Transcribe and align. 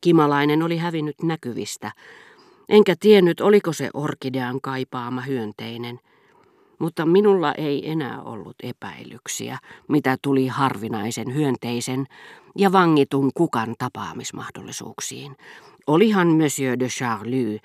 Kimalainen 0.00 0.62
oli 0.62 0.76
hävinnyt 0.76 1.22
näkyvistä, 1.22 1.92
enkä 2.68 2.94
tiennyt, 3.00 3.40
oliko 3.40 3.72
se 3.72 3.90
orkidean 3.94 4.60
kaipaama 4.60 5.20
hyönteinen. 5.20 6.00
Mutta 6.78 7.06
minulla 7.06 7.54
ei 7.54 7.90
enää 7.90 8.22
ollut 8.22 8.56
epäilyksiä, 8.62 9.58
mitä 9.88 10.16
tuli 10.22 10.46
harvinaisen 10.46 11.34
hyönteisen 11.34 12.06
ja 12.58 12.72
vangitun 12.72 13.30
kukan 13.34 13.74
tapaamismahdollisuuksiin. 13.78 15.36
Olihan 15.86 16.28
Monsieur 16.28 16.78
de 16.78 16.88
Charlie 16.88 17.60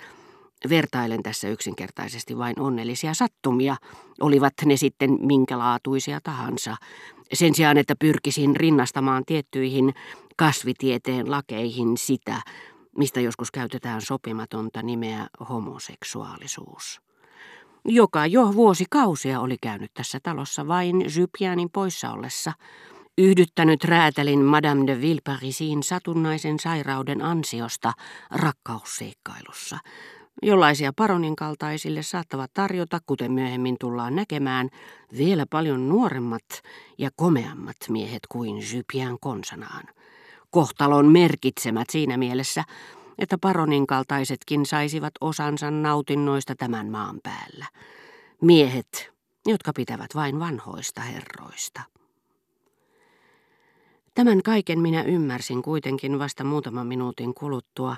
Vertailen 0.69 1.23
tässä 1.23 1.49
yksinkertaisesti 1.49 2.37
vain 2.37 2.59
onnellisia 2.59 3.13
sattumia, 3.13 3.75
olivat 4.21 4.53
ne 4.65 4.77
sitten 4.77 5.17
minkälaatuisia 5.21 6.19
tahansa, 6.23 6.75
sen 7.33 7.55
sijaan, 7.55 7.77
että 7.77 7.95
pyrkisin 7.99 8.55
rinnastamaan 8.55 9.23
tiettyihin 9.25 9.93
kasvitieteen 10.35 11.31
lakeihin 11.31 11.97
sitä, 11.97 12.41
mistä 12.97 13.21
joskus 13.21 13.51
käytetään 13.51 14.01
sopimatonta 14.01 14.81
nimeä 14.81 15.27
homoseksuaalisuus. 15.49 17.01
Joka 17.85 18.25
jo 18.25 18.53
vuosikausia 18.53 19.39
oli 19.39 19.57
käynyt 19.61 19.91
tässä 19.93 20.19
talossa 20.23 20.67
vain 20.67 21.05
Jypianin 21.17 21.69
poissa 21.69 22.11
ollessa, 22.11 22.53
yhdyttänyt 23.17 23.83
räätälin 23.83 24.45
Madame 24.45 24.87
de 24.87 25.01
Villeparisin 25.01 25.83
satunnaisen 25.83 26.59
sairauden 26.59 27.21
ansiosta 27.21 27.93
rakkausseikkailussa, 28.31 29.77
jollaisia 30.43 30.93
paronin 30.93 31.35
kaltaisille 31.35 32.03
saattavat 32.03 32.51
tarjota, 32.53 32.99
kuten 33.05 33.31
myöhemmin 33.31 33.75
tullaan 33.79 34.15
näkemään, 34.15 34.69
vielä 35.17 35.45
paljon 35.49 35.89
nuoremmat 35.89 36.61
ja 36.97 37.09
komeammat 37.15 37.77
miehet 37.89 38.27
kuin 38.29 38.57
Jypian 38.73 39.17
konsanaan. 39.19 39.83
Kohtalon 40.55 41.05
merkitsemät 41.05 41.89
siinä 41.89 42.17
mielessä, 42.17 42.63
että 43.17 43.37
paronin 43.37 43.87
kaltaisetkin 43.87 44.65
saisivat 44.65 45.13
osansa 45.21 45.71
nautinnoista 45.71 46.55
tämän 46.55 46.87
maan 46.87 47.19
päällä. 47.23 47.65
Miehet, 48.41 49.11
jotka 49.45 49.71
pitävät 49.75 50.15
vain 50.15 50.39
vanhoista 50.39 51.01
herroista. 51.01 51.81
Tämän 54.13 54.43
kaiken 54.43 54.79
minä 54.79 55.03
ymmärsin 55.03 55.61
kuitenkin 55.61 56.19
vasta 56.19 56.43
muutaman 56.43 56.87
minuutin 56.87 57.33
kuluttua, 57.33 57.95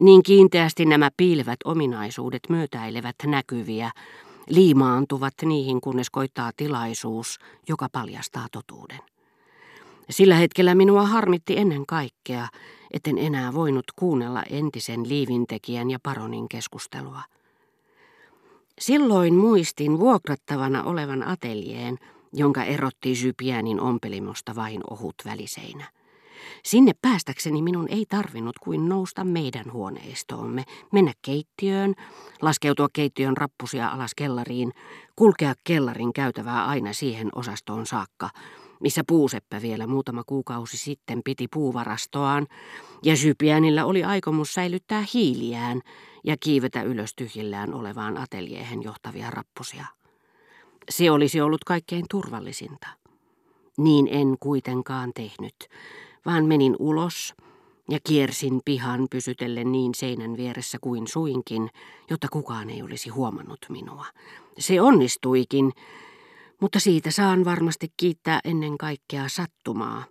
niin 0.00 0.22
kiinteästi 0.22 0.86
nämä 0.86 1.10
piilevät 1.16 1.58
ominaisuudet 1.64 2.42
myötäilevät 2.48 3.16
näkyviä, 3.26 3.90
liimaantuvat 4.48 5.34
niihin, 5.44 5.80
kunnes 5.80 6.10
koittaa 6.10 6.50
tilaisuus, 6.56 7.38
joka 7.68 7.88
paljastaa 7.92 8.46
totuuden. 8.52 9.17
Sillä 10.10 10.34
hetkellä 10.34 10.74
minua 10.74 11.06
harmitti 11.06 11.58
ennen 11.58 11.86
kaikkea, 11.86 12.48
etten 12.92 13.18
enää 13.18 13.54
voinut 13.54 13.84
kuunnella 13.96 14.42
entisen 14.42 15.08
liivintekijän 15.08 15.90
ja 15.90 15.98
paronin 16.02 16.48
keskustelua. 16.48 17.22
Silloin 18.78 19.34
muistin 19.34 19.98
vuokrattavana 19.98 20.82
olevan 20.82 21.28
ateljeen, 21.28 21.98
jonka 22.32 22.64
erotti 22.64 23.12
Jypiänin 23.24 23.80
ompelimosta 23.80 24.54
vain 24.54 24.80
ohut 24.90 25.14
väliseinä. 25.24 25.84
Sinne 26.64 26.92
päästäkseni 27.02 27.62
minun 27.62 27.88
ei 27.88 28.06
tarvinnut 28.08 28.58
kuin 28.58 28.88
nousta 28.88 29.24
meidän 29.24 29.72
huoneistoomme, 29.72 30.64
mennä 30.92 31.12
keittiöön, 31.22 31.94
laskeutua 32.42 32.88
keittiön 32.92 33.36
rappusia 33.36 33.88
alas 33.88 34.14
kellariin, 34.14 34.72
kulkea 35.16 35.54
kellarin 35.64 36.12
käytävää 36.12 36.66
aina 36.66 36.92
siihen 36.92 37.28
osastoon 37.34 37.86
saakka, 37.86 38.30
missä 38.80 39.02
puuseppä 39.06 39.62
vielä 39.62 39.86
muutama 39.86 40.24
kuukausi 40.24 40.76
sitten 40.76 41.20
piti 41.24 41.48
puuvarastoaan, 41.48 42.46
ja 43.02 43.16
Sypiänillä 43.16 43.84
oli 43.84 44.04
aikomus 44.04 44.54
säilyttää 44.54 45.04
hiiliään 45.14 45.80
ja 46.24 46.36
kiivetä 46.40 46.82
ylös 46.82 47.14
tyhjillään 47.14 47.74
olevaan 47.74 48.18
ateliehen 48.18 48.82
johtavia 48.82 49.30
rappusia. 49.30 49.86
Se 50.90 51.10
olisi 51.10 51.40
ollut 51.40 51.64
kaikkein 51.64 52.04
turvallisinta. 52.10 52.88
Niin 53.78 54.08
en 54.10 54.36
kuitenkaan 54.40 55.10
tehnyt, 55.14 55.54
vaan 56.26 56.44
menin 56.44 56.76
ulos 56.78 57.34
ja 57.90 57.98
kiersin 58.04 58.60
pihan 58.64 59.06
pysytellen 59.10 59.72
niin 59.72 59.94
seinän 59.94 60.36
vieressä 60.36 60.78
kuin 60.80 61.06
suinkin, 61.06 61.70
jotta 62.10 62.28
kukaan 62.30 62.70
ei 62.70 62.82
olisi 62.82 63.10
huomannut 63.10 63.58
minua. 63.68 64.06
Se 64.58 64.80
onnistuikin, 64.80 65.72
mutta 66.60 66.80
siitä 66.80 67.10
saan 67.10 67.44
varmasti 67.44 67.86
kiittää 67.96 68.40
ennen 68.44 68.78
kaikkea 68.78 69.28
sattumaa, 69.28 70.04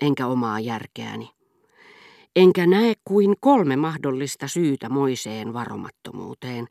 enkä 0.00 0.26
omaa 0.26 0.60
järkeäni. 0.60 1.30
Enkä 2.36 2.66
näe 2.66 2.94
kuin 3.04 3.34
kolme 3.40 3.76
mahdollista 3.76 4.48
syytä 4.48 4.88
moiseen 4.88 5.52
varomattomuuteen, 5.52 6.66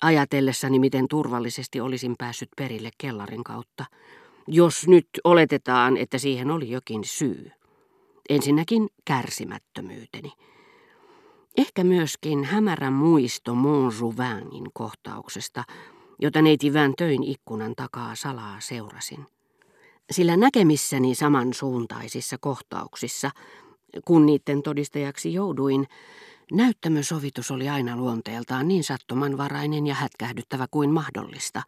ajatellessani 0.00 0.78
miten 0.78 1.08
turvallisesti 1.08 1.80
olisin 1.80 2.14
päässyt 2.18 2.48
perille 2.56 2.90
kellarin 2.98 3.44
kautta, 3.44 3.84
jos 4.48 4.88
nyt 4.88 5.08
oletetaan, 5.24 5.96
että 5.96 6.18
siihen 6.18 6.50
oli 6.50 6.70
jokin 6.70 7.04
syy. 7.04 7.50
Ensinnäkin 8.28 8.88
kärsimättömyyteni. 9.04 10.32
Ehkä 11.56 11.84
myöskin 11.84 12.44
hämärä 12.44 12.90
muisto 12.90 13.54
Montjouvinin 13.54 14.70
kohtauksesta, 14.72 15.64
jota 16.18 16.42
neiti 16.42 16.72
Vän 16.72 16.94
töin 16.96 17.24
ikkunan 17.24 17.74
takaa 17.76 18.14
salaa 18.14 18.56
seurasin. 18.60 19.26
Sillä 20.10 20.36
näkemissäni 20.36 21.14
samansuuntaisissa 21.14 22.36
kohtauksissa, 22.40 23.30
kun 24.04 24.26
niiden 24.26 24.62
todistajaksi 24.62 25.32
jouduin, 25.32 25.86
näyttämösovitus 26.52 27.50
oli 27.50 27.68
aina 27.68 27.96
luonteeltaan 27.96 28.68
niin 28.68 28.84
sattumanvarainen 28.84 29.86
ja 29.86 29.94
hätkähdyttävä 29.94 30.66
kuin 30.70 30.90
mahdollista. 30.90 31.62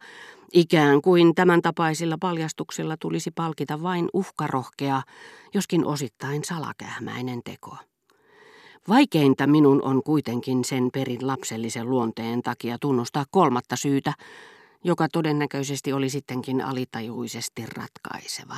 Ikään 0.53 1.01
kuin 1.01 1.35
tämän 1.35 1.61
tapaisilla 1.61 2.17
paljastuksilla 2.17 2.97
tulisi 2.97 3.31
palkita 3.31 3.81
vain 3.81 4.09
uhkarohkea, 4.13 5.01
joskin 5.53 5.85
osittain 5.85 6.43
salakähmäinen 6.43 7.41
teko. 7.43 7.77
Vaikeinta 8.89 9.47
minun 9.47 9.83
on 9.83 10.03
kuitenkin 10.03 10.65
sen 10.65 10.89
perin 10.93 11.27
lapsellisen 11.27 11.89
luonteen 11.89 12.41
takia 12.41 12.77
tunnustaa 12.81 13.25
kolmatta 13.31 13.75
syytä, 13.75 14.13
joka 14.83 15.07
todennäköisesti 15.07 15.93
oli 15.93 16.09
sittenkin 16.09 16.61
alitajuisesti 16.61 17.65
ratkaiseva. 17.65 18.55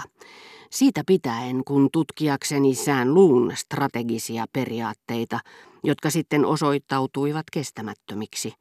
Siitä 0.70 1.04
pitäen, 1.08 1.64
kun 1.64 1.90
tutkiakseni 1.94 2.76
sään 2.76 3.14
luun 3.14 3.52
strategisia 3.56 4.46
periaatteita, 4.54 5.40
jotka 5.84 6.10
sitten 6.10 6.46
osoittautuivat 6.46 7.46
kestämättömiksi, 7.52 8.54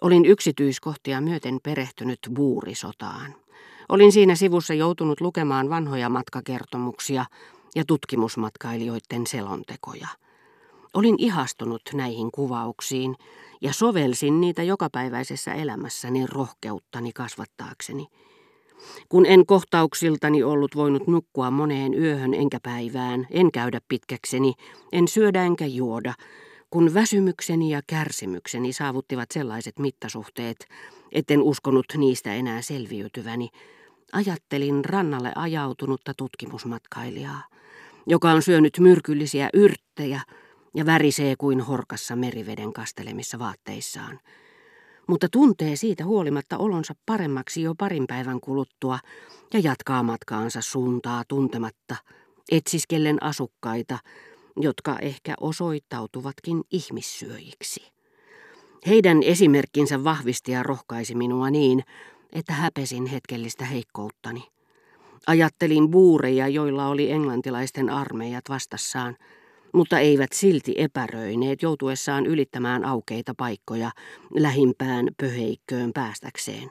olin 0.00 0.24
yksityiskohtia 0.24 1.20
myöten 1.20 1.58
perehtynyt 1.62 2.18
buurisotaan. 2.34 3.34
Olin 3.88 4.12
siinä 4.12 4.34
sivussa 4.34 4.74
joutunut 4.74 5.20
lukemaan 5.20 5.70
vanhoja 5.70 6.08
matkakertomuksia 6.08 7.24
ja 7.74 7.84
tutkimusmatkailijoiden 7.86 9.26
selontekoja. 9.26 10.08
Olin 10.94 11.14
ihastunut 11.18 11.82
näihin 11.94 12.30
kuvauksiin 12.32 13.16
ja 13.60 13.72
sovelsin 13.72 14.40
niitä 14.40 14.62
jokapäiväisessä 14.62 15.54
elämässäni 15.54 16.26
rohkeuttani 16.26 17.12
kasvattaakseni. 17.12 18.06
Kun 19.08 19.26
en 19.26 19.46
kohtauksiltani 19.46 20.42
ollut 20.42 20.76
voinut 20.76 21.06
nukkua 21.06 21.50
moneen 21.50 21.94
yöhön 21.94 22.34
enkä 22.34 22.58
päivään, 22.62 23.26
en 23.30 23.52
käydä 23.52 23.80
pitkäkseni, 23.88 24.54
en 24.92 25.08
syödä 25.08 25.44
enkä 25.44 25.66
juoda, 25.66 26.14
kun 26.70 26.94
väsymykseni 26.94 27.70
ja 27.70 27.80
kärsimykseni 27.86 28.72
saavuttivat 28.72 29.30
sellaiset 29.30 29.78
mittasuhteet, 29.78 30.68
etten 31.12 31.42
uskonut 31.42 31.86
niistä 31.96 32.34
enää 32.34 32.62
selviytyväni, 32.62 33.48
ajattelin 34.12 34.84
rannalle 34.84 35.32
ajautunutta 35.36 36.14
tutkimusmatkailijaa, 36.16 37.42
joka 38.06 38.30
on 38.30 38.42
syönyt 38.42 38.78
myrkyllisiä 38.78 39.50
yrttejä 39.54 40.20
ja 40.74 40.86
värisee 40.86 41.34
kuin 41.36 41.60
horkassa 41.60 42.16
meriveden 42.16 42.72
kastelemissa 42.72 43.38
vaatteissaan. 43.38 44.20
Mutta 45.06 45.28
tuntee 45.32 45.76
siitä 45.76 46.04
huolimatta 46.04 46.58
olonsa 46.58 46.94
paremmaksi 47.06 47.62
jo 47.62 47.74
parin 47.78 48.06
päivän 48.06 48.40
kuluttua 48.40 48.98
ja 49.54 49.60
jatkaa 49.60 50.02
matkaansa 50.02 50.60
suuntaa 50.60 51.22
tuntematta, 51.28 51.96
etsiskellen 52.52 53.22
asukkaita, 53.22 53.98
jotka 54.56 54.98
ehkä 54.98 55.34
osoittautuvatkin 55.40 56.60
ihmissyöjiksi. 56.70 57.92
Heidän 58.86 59.22
esimerkkinsä 59.22 60.04
vahvisti 60.04 60.52
ja 60.52 60.62
rohkaisi 60.62 61.14
minua 61.14 61.50
niin, 61.50 61.82
että 62.32 62.52
häpesin 62.52 63.06
hetkellistä 63.06 63.64
heikkouttani. 63.64 64.48
Ajattelin 65.26 65.90
buureja, 65.90 66.48
joilla 66.48 66.86
oli 66.86 67.10
englantilaisten 67.10 67.90
armeijat 67.90 68.44
vastassaan, 68.48 69.16
mutta 69.72 69.98
eivät 69.98 70.32
silti 70.32 70.74
epäröineet 70.76 71.62
joutuessaan 71.62 72.26
ylittämään 72.26 72.84
aukeita 72.84 73.34
paikkoja 73.36 73.90
lähimpään 74.34 75.08
pöheikköön 75.20 75.92
päästäkseen. 75.92 76.70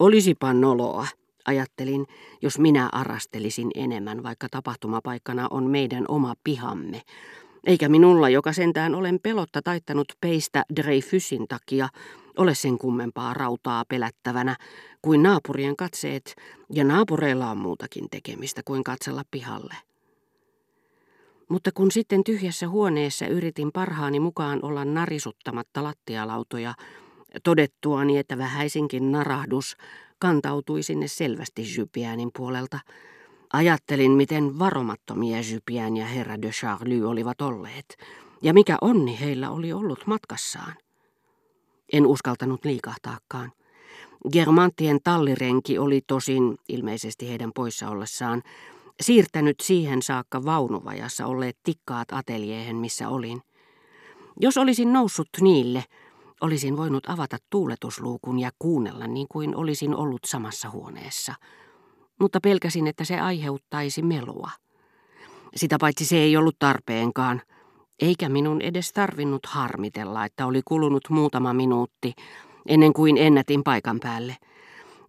Olisipa 0.00 0.52
noloa, 0.52 1.06
ajattelin, 1.44 2.06
jos 2.42 2.58
minä 2.58 2.88
arastelisin 2.92 3.70
enemmän, 3.74 4.22
vaikka 4.22 4.46
tapahtumapaikkana 4.50 5.48
on 5.50 5.64
meidän 5.64 6.04
oma 6.08 6.34
pihamme, 6.44 7.02
Eikä 7.66 7.88
minulla, 7.88 8.28
joka 8.28 8.52
sentään 8.52 8.94
olen 8.94 9.18
pelotta 9.22 9.62
taittanut 9.62 10.12
peistä 10.20 10.64
Dreyfusin 10.76 11.48
takia, 11.48 11.88
ole 12.36 12.54
sen 12.54 12.78
kummempaa 12.78 13.34
rautaa 13.34 13.84
pelättävänä 13.88 14.56
kuin 15.02 15.22
naapurien 15.22 15.76
katseet, 15.76 16.34
ja 16.72 16.84
naapureilla 16.84 17.50
on 17.50 17.58
muutakin 17.58 18.10
tekemistä 18.10 18.62
kuin 18.64 18.84
katsella 18.84 19.22
pihalle. 19.30 19.74
Mutta 21.48 21.70
kun 21.72 21.90
sitten 21.90 22.24
tyhjässä 22.24 22.68
huoneessa 22.68 23.26
yritin 23.26 23.72
parhaani 23.72 24.20
mukaan 24.20 24.58
olla 24.62 24.84
narisuttamatta 24.84 25.82
lattialautoja, 25.82 26.74
todettuani, 27.42 28.18
että 28.18 28.38
vähäisinkin 28.38 29.12
narahdus 29.12 29.76
kantautui 30.18 30.82
sinne 30.82 31.08
selvästi 31.08 31.62
Jypiänin 31.76 32.30
puolelta, 32.36 32.78
ajattelin, 33.52 34.12
miten 34.12 34.58
varomattomia 34.58 35.38
Jypiän 35.52 35.96
ja 35.96 36.06
herra 36.06 36.42
de 36.42 36.50
Charlie 36.50 37.04
olivat 37.04 37.40
olleet, 37.40 37.96
ja 38.42 38.54
mikä 38.54 38.76
onni 38.80 39.20
heillä 39.20 39.50
oli 39.50 39.72
ollut 39.72 40.06
matkassaan. 40.06 40.74
En 41.92 42.06
uskaltanut 42.06 42.64
liikahtaakaan. 42.64 43.52
Germanttien 44.32 44.98
tallirenki 45.04 45.78
oli 45.78 46.00
tosin, 46.06 46.56
ilmeisesti 46.68 47.28
heidän 47.28 47.52
poissa 47.54 47.88
ollessaan, 47.88 48.42
siirtänyt 49.02 49.60
siihen 49.60 50.02
saakka 50.02 50.44
vaunuvajassa 50.44 51.26
olleet 51.26 51.56
tikkaat 51.62 52.08
ateliehen, 52.12 52.76
missä 52.76 53.08
olin. 53.08 53.42
Jos 54.40 54.56
olisin 54.56 54.92
noussut 54.92 55.28
niille, 55.40 55.84
olisin 56.40 56.76
voinut 56.76 57.08
avata 57.08 57.36
tuuletusluukun 57.50 58.38
ja 58.38 58.50
kuunnella 58.58 59.06
niin 59.06 59.26
kuin 59.30 59.56
olisin 59.56 59.96
ollut 59.96 60.24
samassa 60.26 60.70
huoneessa. 60.70 61.34
Mutta 62.20 62.40
pelkäsin, 62.40 62.86
että 62.86 63.04
se 63.04 63.20
aiheuttaisi 63.20 64.02
melua. 64.02 64.50
Sitä 65.56 65.76
paitsi 65.80 66.04
se 66.04 66.16
ei 66.16 66.36
ollut 66.36 66.56
tarpeenkaan, 66.58 67.42
eikä 68.00 68.28
minun 68.28 68.60
edes 68.60 68.92
tarvinnut 68.92 69.46
harmitella, 69.46 70.24
että 70.24 70.46
oli 70.46 70.62
kulunut 70.64 71.10
muutama 71.10 71.52
minuutti 71.52 72.12
ennen 72.68 72.92
kuin 72.92 73.16
ennätin 73.16 73.64
paikan 73.64 74.00
päälle. 74.00 74.36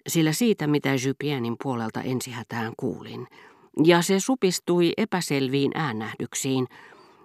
Sillä 0.07 0.33
siitä, 0.33 0.67
mitä 0.67 0.89
Jypienin 1.05 1.55
puolelta 1.63 2.01
ensihätään 2.01 2.73
kuulin, 2.77 3.27
ja 3.83 4.01
se 4.01 4.19
supistui 4.19 4.93
epäselviin 4.97 5.71
äänähdyksiin, 5.75 6.67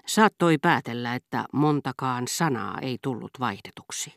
saattoi 0.06 0.58
päätellä, 0.58 1.14
että 1.14 1.44
montakaan 1.52 2.28
sanaa 2.28 2.78
ei 2.82 2.98
tullut 3.02 3.30
vaihdetuksi. 3.40 4.14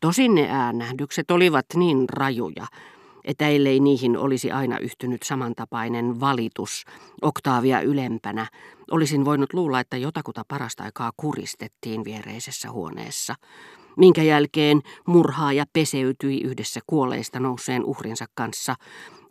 Tosin 0.00 0.34
ne 0.34 0.48
äänähdykset 0.50 1.30
olivat 1.30 1.66
niin 1.74 2.08
rajuja, 2.08 2.66
että 3.24 3.48
ellei 3.48 3.80
niihin 3.80 4.16
olisi 4.16 4.50
aina 4.50 4.78
yhtynyt 4.78 5.22
samantapainen 5.22 6.20
valitus 6.20 6.84
oktaavia 7.22 7.80
ylempänä, 7.80 8.46
olisin 8.90 9.24
voinut 9.24 9.52
luulla, 9.52 9.80
että 9.80 9.96
jotakuta 9.96 10.42
parasta 10.48 10.84
aikaa 10.84 11.12
kuristettiin 11.16 12.04
viereisessä 12.04 12.70
huoneessa, 12.70 13.34
minkä 13.96 14.22
jälkeen 14.22 14.82
murhaaja 15.06 15.64
peseytyi 15.72 16.40
yhdessä 16.40 16.80
kuolleista 16.86 17.40
nouseen 17.40 17.84
uhrinsa 17.84 18.26
kanssa 18.34 18.74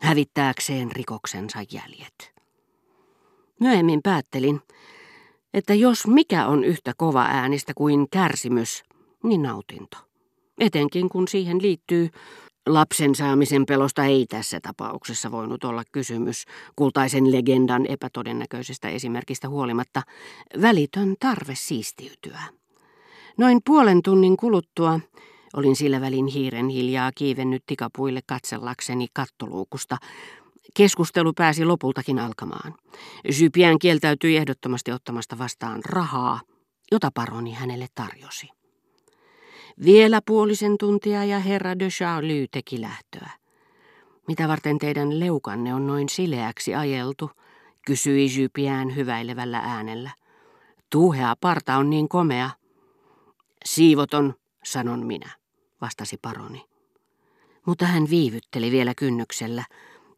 hävittääkseen 0.00 0.92
rikoksensa 0.92 1.58
jäljet. 1.72 2.32
Myöhemmin 3.60 4.00
päättelin, 4.02 4.60
että 5.54 5.74
jos 5.74 6.06
mikä 6.06 6.46
on 6.46 6.64
yhtä 6.64 6.92
kova 6.96 7.22
äänistä 7.22 7.72
kuin 7.74 8.06
kärsimys, 8.10 8.84
niin 9.22 9.42
nautinto. 9.42 9.96
Etenkin 10.58 11.08
kun 11.08 11.28
siihen 11.28 11.62
liittyy 11.62 12.10
Lapsen 12.66 13.14
saamisen 13.14 13.66
pelosta 13.66 14.04
ei 14.04 14.26
tässä 14.26 14.60
tapauksessa 14.60 15.30
voinut 15.30 15.64
olla 15.64 15.82
kysymys, 15.92 16.44
kultaisen 16.76 17.32
legendan 17.32 17.86
epätodennäköisestä 17.86 18.88
esimerkistä 18.88 19.48
huolimatta, 19.48 20.02
välitön 20.60 21.14
tarve 21.20 21.54
siistiytyä. 21.54 22.40
Noin 23.38 23.60
puolen 23.64 24.02
tunnin 24.02 24.36
kuluttua 24.36 25.00
olin 25.56 25.76
sillä 25.76 26.00
välin 26.00 26.26
hiiren 26.26 26.68
hiljaa 26.68 27.12
kiivennyt 27.14 27.62
tikapuille 27.66 28.20
katsellakseni 28.26 29.06
kattoluukusta. 29.12 29.96
Keskustelu 30.74 31.32
pääsi 31.32 31.64
lopultakin 31.64 32.18
alkamaan. 32.18 32.74
Jypiän 33.40 33.78
kieltäytyi 33.78 34.36
ehdottomasti 34.36 34.92
ottamasta 34.92 35.38
vastaan 35.38 35.82
rahaa, 35.84 36.40
jota 36.92 37.10
paroni 37.14 37.52
hänelle 37.52 37.86
tarjosi. 37.94 38.48
Vielä 39.84 40.20
puolisen 40.26 40.78
tuntia 40.78 41.24
ja 41.24 41.38
herra 41.38 41.78
de 41.78 41.88
Charlie 41.88 42.46
teki 42.50 42.80
lähtöä. 42.80 43.30
Mitä 44.28 44.48
varten 44.48 44.78
teidän 44.78 45.20
leukanne 45.20 45.74
on 45.74 45.86
noin 45.86 46.08
sileäksi 46.08 46.74
ajeltu, 46.74 47.30
kysyi 47.86 48.38
Jypiään 48.38 48.96
hyväilevällä 48.96 49.58
äänellä. 49.58 50.10
Tuuhea 50.90 51.34
parta 51.40 51.76
on 51.76 51.90
niin 51.90 52.08
komea. 52.08 52.50
Siivoton, 53.64 54.34
sanon 54.64 55.06
minä, 55.06 55.30
vastasi 55.80 56.18
paroni. 56.22 56.64
Mutta 57.66 57.86
hän 57.86 58.10
viivytteli 58.10 58.70
vielä 58.70 58.94
kynnyksellä 58.94 59.64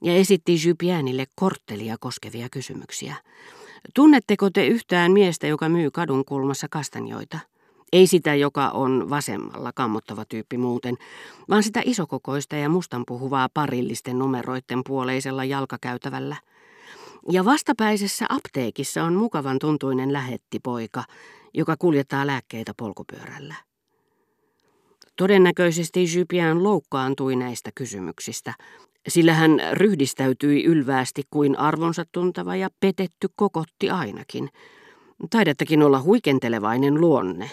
ja 0.04 0.14
esitti 0.14 0.56
Jypiäänille 0.64 1.26
korttelia 1.34 1.96
koskevia 2.00 2.48
kysymyksiä. 2.52 3.14
Tunnetteko 3.94 4.50
te 4.50 4.66
yhtään 4.66 5.12
miestä, 5.12 5.46
joka 5.46 5.68
myy 5.68 5.90
kadun 5.90 6.24
kulmassa 6.24 6.66
kastanjoita? 6.70 7.38
Ei 7.92 8.06
sitä, 8.06 8.34
joka 8.34 8.68
on 8.68 9.10
vasemmalla, 9.10 9.72
kammottava 9.74 10.24
tyyppi 10.24 10.58
muuten, 10.58 10.96
vaan 11.48 11.62
sitä 11.62 11.82
isokokoista 11.84 12.56
ja 12.56 12.68
mustan 12.68 13.04
puhuvaa 13.06 13.48
parillisten 13.54 14.18
numeroiden 14.18 14.80
puoleisella 14.86 15.44
jalkakäytävällä. 15.44 16.36
Ja 17.30 17.44
vastapäisessä 17.44 18.26
apteekissa 18.28 19.04
on 19.04 19.14
mukavan 19.14 19.58
tuntuinen 19.58 20.12
lähettipoika, 20.12 21.04
joka 21.54 21.76
kuljettaa 21.76 22.26
lääkkeitä 22.26 22.72
polkupyörällä. 22.76 23.54
Todennäköisesti 25.18 26.04
Jypian 26.16 26.62
loukkaantui 26.62 27.36
näistä 27.36 27.70
kysymyksistä, 27.74 28.54
sillä 29.08 29.34
hän 29.34 29.60
ryhdistäytyi 29.72 30.64
ylväästi 30.64 31.22
kuin 31.30 31.58
arvonsa 31.58 32.04
tuntava 32.12 32.56
ja 32.56 32.68
petetty 32.80 33.28
kokotti 33.36 33.90
ainakin. 33.90 34.48
Taidettakin 35.30 35.82
olla 35.82 36.02
huikentelevainen 36.02 37.00
luonne, 37.00 37.46